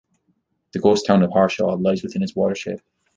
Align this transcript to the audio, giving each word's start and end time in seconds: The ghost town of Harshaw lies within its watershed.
The 0.73 0.79
ghost 0.79 1.05
town 1.05 1.21
of 1.21 1.31
Harshaw 1.31 1.75
lies 1.77 2.01
within 2.01 2.23
its 2.23 2.35
watershed. 2.35 2.81